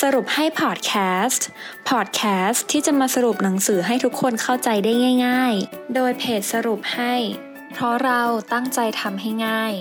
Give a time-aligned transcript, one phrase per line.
[0.00, 0.92] สรุปให้พอดแค
[1.26, 1.46] สต์
[1.90, 4.92] พอดแคสต์ที่จะมาสรุปหนังสือให้ทุกคนเข้าใจได้
[5.26, 7.14] ง่าย ๆ โดยเพจสรุปให้
[7.72, 8.22] เพราะเรา
[8.52, 9.72] ตั้งใจทำให้ง่าย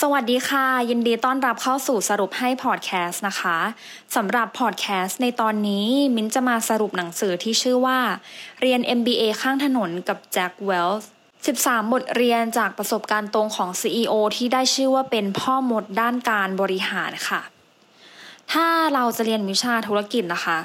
[0.00, 3.58] สวัสดีค่ะ ยินดีต้อนรับเข้าสู่สรุปให้พอดแคสต์นะคะ
[4.16, 7.98] สำหรับพอดแคสต์ในตอนนี้มิ้นจะมาสรุปหนังสือที่ชื่อว่า
[8.60, 11.10] เรียน MBA ข้างถนนกับแจ็คเวลส์
[11.44, 17.40] 13 บทเรียนจากประสบการณ์ตรงของ CEO ที่ได้ชื่อว่าเป็นพ่อมดด้านการบริหารค่ะ
[18.52, 20.58] ถ้าเราจะเรียนวิชาธุรกิจนะคะ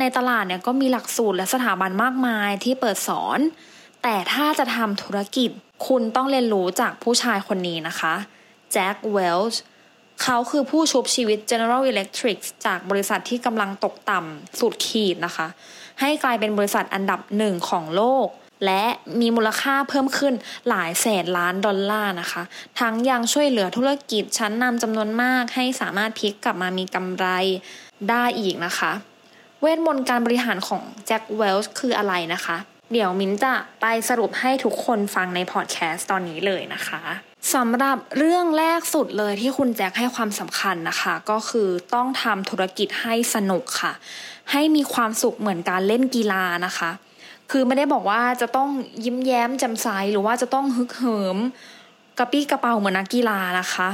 [0.00, 3.38] ในตลาดเนี่ยก็มีหลักสูตรและสถาบันมากมายที่เปิดสอน
[4.02, 5.50] แต่ถ้าจะทำธุรกิจ
[5.86, 8.14] คุณต้องเรียนรู้จากผู้ชายคนนี้นะคะ
[8.72, 9.60] แจ็คเวลช์
[10.22, 15.46] เขาคือผู้ชุบชีวิต General Electric จากบริษัทที่กำลังตกต่ำสุดขีดนะคะ
[16.00, 18.26] ให้กลายเป็นบริษัทอันดับหนึ่งของโลก
[18.64, 18.82] และ
[19.20, 20.34] มีมูลค่าเพิ่มขึ้น
[20.68, 22.42] หลายแสนล้านดอลลาร์นะคะ
[22.80, 27.26] ทั้งยังช่วยเหลือธุรกิจชั้นนำจำนวนมากให้สามารถพลิกกลับมามีกำไร
[28.10, 28.92] ได้อีกนะคะ
[29.60, 32.56] เวทมนต์การบริหารของแจ็คเวลส์คืออะไรนะคะ
[32.92, 37.00] เดี๋ยวมิ้นจะไปสรุปให้ทุกคนฟังในพอดแคสต์ตอนนี้เลยนะคะ
[37.54, 43.92] สำหรับเรื่องแรกสุดเลยที่คุณแจ็คให้ความสำคัญนะคะ ก็คือต้องทำธุรกิจให้สนุกค่ะ
[44.52, 46.90] ให้มีความสุขเหมือนการเล่นกีฬานะคะ
[47.50, 48.68] คือไม่ได้บอกว่าจะต้อง
[49.04, 51.38] ยิ้มแย้มแจ่มใสหรือว่าจะต้องฮึกเหิม
[52.18, 53.88] กระปี้กระเป๋าเหมือนนักกีฬานะคะ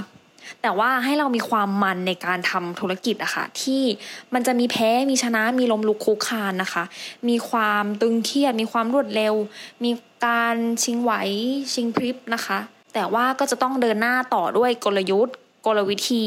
[0.63, 3.83] แต่ว่าให้เรามีความมันในการทำธุรกิจอะคะ่ะที่
[4.35, 6.85] มันจะมีแพ้มีชนะมีลมลุกคุกคานนะคะ
[7.29, 9.35] มีความตึงเครียด มีความรวดเร็ว
[9.85, 9.91] มี
[10.27, 11.13] การชิงไหว
[11.75, 12.59] ชิงพริบนะคะ
[12.95, 15.35] แต่ว่าก็จะต้องเดินหน้าต่อด้วยกลยุทธ์
[15.67, 16.27] กลวิธี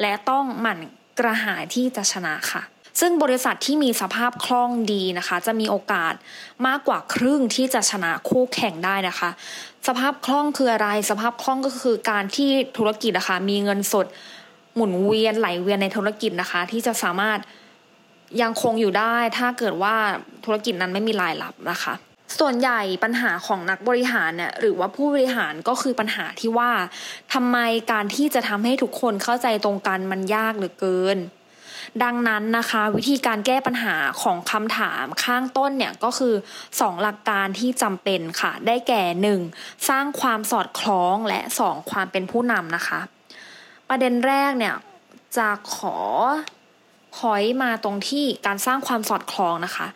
[0.00, 0.78] และต้องหมั่น
[1.18, 2.62] กระหายที่จะชนะค่ะ
[3.00, 6.14] ซึ่งบริษัทที่มีสภาพคล่องดีนะคะ จะมีโอกาส
[6.66, 9.30] มากกว่าครึ่งที่จะชนะคู่แข่งได้นะคะ
[9.88, 14.06] สภาพคล่องคืออะไร สภาพคล่องก็คือการที่ธุรกิจนะคะมีเงินสด
[14.74, 17.38] หมุนเวียนไหลเวียนในธุรกิจนะคะ ที่จะสามารถ
[18.42, 19.94] ยังคงอยู่ได้ ถ้าเกิดว่า
[20.44, 21.94] ธุรกิจนั้นไม่มีรายรับนะคะ
[22.38, 26.70] ส่วนใหญ่ปัญหาของนักบริหารเนี่ยหรือว่าผู้บริหารก็คือปัญหาที่ว่า
[27.34, 27.58] ทำไม
[27.92, 31.18] การที่จะทำให้ทุกคนเข้าใจตรงกันมันยากเหลือเกิน
[32.04, 36.34] ดังนั้นนะคะ วิธีการแก้ปัญหาของคำถามข้างต้นเนี่ยก็คือ
[36.68, 39.02] 2 หลักการที่จำเป็นค่ะ ได้แก่
[39.46, 39.88] 1.
[39.88, 41.90] สร้างความสอดคล้องและ 2.
[41.90, 43.00] ความเป็นผู้นำนะคะ
[43.88, 44.74] ประเด็นแรกเนี่ย
[45.36, 45.96] จะขอ
[47.16, 49.86] พอยมาตรงที่การสร้างความสอดคล้องนะคะ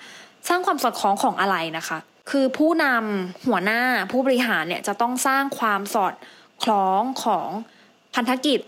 [0.49, 1.99] สร้างความสอดคล้องของอะไรนะคะ
[2.31, 6.15] คือผู้นำหัวหน้าผู้บริหารเนี่ยจะต้องสร้างความสอด
[6.65, 7.49] คล้องของ
[8.15, 8.61] พันธกิจ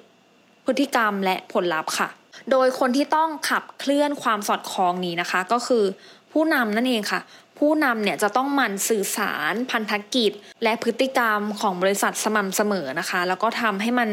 [0.66, 2.08] พฤติกรรมและผลลัพธ์ค่ะ
[2.50, 5.84] โดยคนที่ต้องขับเคลื่อนความสอดคล้องนี้นะคะ ก็คือ
[6.32, 7.20] ผู้นำนั่นเองค่ะ
[7.58, 10.32] ผู้นำเนี่ยจะต้องหมั่นสื่อสาร พันธกิจ
[10.62, 14.10] และพฤติกรรมของบริษัทสม่ำเสมอนะคะ แล้วก็ทำให้มัน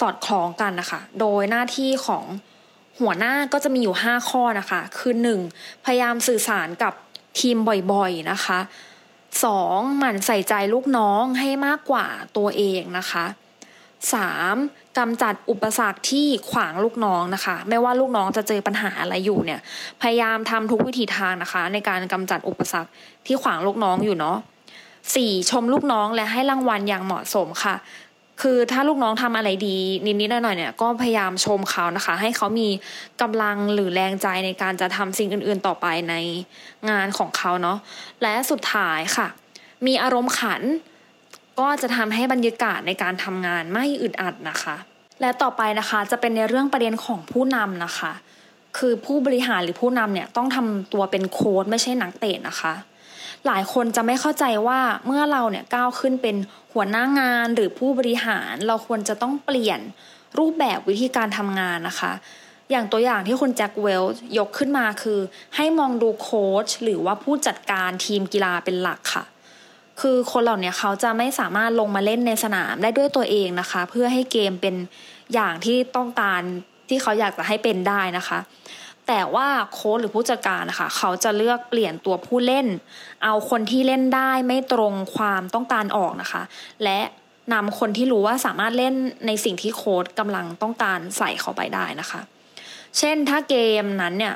[0.00, 2.24] สอดคล้องกันนะคะ โดยหน้าที่ของ
[3.00, 5.14] หัวหน้าก็จะมีอยู่ 5 ข้อนะคะ คือ
[5.50, 5.84] 1.
[5.84, 6.92] พยายามสื่อสารกับ
[7.38, 7.56] ทีม
[7.92, 8.58] บ่อยๆนะคะ
[9.28, 9.98] 2.
[9.98, 12.06] หมั่นใส่ใจลูกน้องให้มากกว่า
[12.36, 13.24] ตัวเองนะคะ
[14.08, 14.98] 3.
[14.98, 19.60] กำจัดอุปสรรคที่ขวางลูกน้องนะคะ ไม่ว่าลูกน้องจะเจอปัญหาอะไรอยู่เนี่ย
[20.02, 22.90] พยายามทำทุกวิธีทางนะคะ ในการกำจัดอุปสรรค
[23.26, 24.36] ที่ขวางลูกน้องอยู่เนาะ
[25.14, 27.76] สี่ชมลูกน้องและให้รางวัลอย่างเหมาะสมค่ะ
[28.40, 32.68] คือถ้าลูกน้องทำอะไรดีนิดๆหน่อยๆเนี่ยก็พยายามชมเขานะคะ ให้เขามี
[33.22, 36.14] กำลังหรือแรงใจในการจะทำสิ่งอื่นๆต่อไปใน
[36.90, 37.78] งานของเขาเนาะ
[38.22, 39.28] และสุดท้ายค่ะ
[39.86, 40.62] มีอารมณ์ขัน
[41.60, 44.76] ก็จะทำให้บรรยากาศในการทำงานไม่อึดอัดนะคะ
[45.20, 48.12] และต่อไปนะคะจะเป็นในเรื่องประเด็นของผู้นำนะคะ
[48.78, 52.72] คือผู้บริหารหรือผู้นำเนี่ยต้องทำตัวเป็นโค้ดไม่ใช่นักเตะนะคะ
[53.46, 56.36] หลายคนจะไม่เข้าใจว่าเมื่อเราเนี่ยก้าวขึ้นเป็น
[56.72, 59.80] หัวหน้างานหรือผู้บริหารเราควรจะต้องเปลี่ยน
[60.38, 62.12] รูปแบบวิธีการทำงานนะคะ
[62.70, 64.04] อย่างตัวอย่างที่คุณแจ็คเวล
[64.38, 65.18] ยกขึ้นมาคือ
[65.56, 69.24] ให้มองดูโค้ชหรือว่าผู้จัดการทีมกีฬาเป็นหลักค่ะ
[70.00, 74.74] คือคนเหล่านี้เขาจะไม่สามารถลงมาเล่นในสนามได้ด้วยตัวเองนะคะ เพื่อให้เกมเป็น
[75.34, 76.42] อย่างที่ต้องการ
[76.88, 78.38] ที่เขาอยากจะให้เป็นได้นะคะ
[79.08, 82.66] แต่ว่าโค้ชหรือผู้จัดการนะคะเขาจะเลือกเปลี่ยนตัวผู้เล่น
[83.24, 86.42] เอาคนที่เล่นได้ไม่ตรงความต้องการออกนะคะ
[86.84, 87.00] และ
[87.52, 88.94] นำคนที่รู้ว่าสามารถเล่น
[89.26, 92.20] ในสิ่งที่โค้ชกำลังต้องการใส่เข้าไปได้นะคะ
[92.98, 94.34] เช่นถ้าเกมนั้นเนี่ย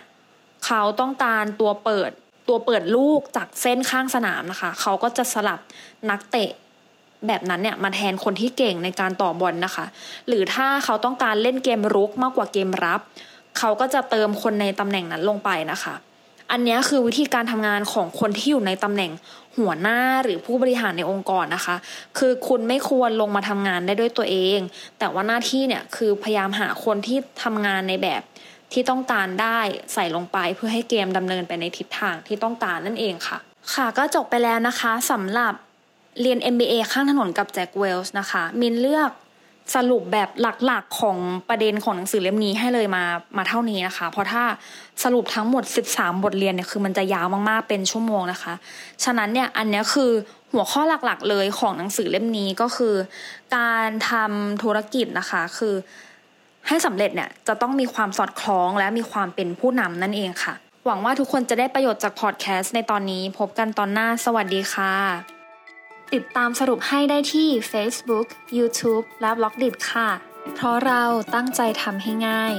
[0.66, 2.10] เขาต้องการตัวเปิด
[2.48, 5.60] ตัวเปิดลูกจากเส้นข้างสนามนะคะ เขาก็จะสลับ
[6.10, 6.50] นักเตะ
[7.26, 9.86] แบบนั้นเนี่ยมาแทนคนที่เก่งในการต่อบอลนะคะ
[10.28, 13.00] หรือถ้าเขาต้องการเล่นเกมรุกมากกว่าเกมรับ
[13.58, 15.94] เขาก็จะเติมคนในตำแหน่งนั้นลงไปนะคะ
[16.50, 19.10] อันนี้คือวิธีการทำงานของคนที่อยู่ในตำแหน่ง
[19.58, 21.76] หัวหน้าหรือผู้บริหารในองค์กรนะคะ
[22.18, 24.58] คือคุณไม่ควรลงมาทำงานได้ด้วยตัวเอง
[24.98, 28.22] แต่ว่าหน้าที่เนี่ยคือพยายามหาคนที่ทำงานในแบบ
[28.74, 29.58] ที่ต้องการได้
[29.94, 33.38] ใส่ลงไปเพื่อให้เกมดำเนินไปในทิศทางที่ต้องการนั่นเองค่ะ
[33.74, 35.54] ค่ะก็จบไปแล้วนะคะสำหรับ
[36.20, 39.10] เรียน MBA ข้างถนนกับแจ็คเวลส์นะคะ มินเลือก
[39.74, 40.28] สรุปแบบ
[40.66, 41.18] หลักๆของ
[41.48, 43.04] ประเด็นของหนังสือเล่มนี้ให้เลยมา
[43.36, 44.44] มาเท่านี้นะคะ เพราะถ้า
[45.04, 48.54] สรุปทั้งหมด 13 บทเรียนเนี่ยคือมันจะยาวมากๆเป็นชั่วโมงนะคะ
[49.04, 50.10] ฉะนั้นเนี่ยอันนี้คือ
[50.52, 52.94] หัวข้อหลักๆเลยของหนังสือเล่มนี้ก็คือ
[53.56, 55.74] การทำธุรกิจนะคะ คือ
[56.68, 60.54] ให้สำเร็จเนี่ยจะต้องมีความสอดคล้องและมีความเป็นผู้นำนั่นเองค่ะ
[60.86, 64.94] หวังว่าทุกคนจะได้ประโยชน์จากพอดแคสต์ในตอนนี้พบกันตอนหน้าสวัสดีค่ะ
[66.14, 68.26] ติดตามสรุปให้ได้ที่ Facebook,
[68.58, 70.08] YouTube และ b ล็อกดิค่ะ
[70.54, 71.02] เพราะเรา
[71.34, 72.54] ตั้งใจทำให้ง่าย